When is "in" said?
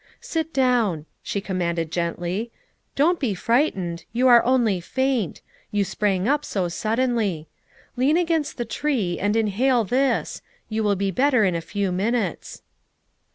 11.45-11.53